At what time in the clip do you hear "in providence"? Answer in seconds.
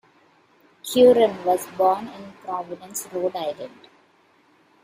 2.07-3.07